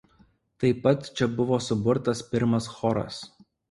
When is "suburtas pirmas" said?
1.69-2.75